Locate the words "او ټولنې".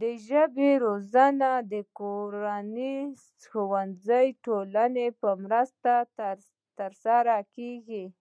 4.34-5.06